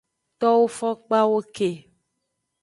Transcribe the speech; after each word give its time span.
Towo 0.39 0.63
fokpawo 0.77 1.39
ke. 1.55 1.69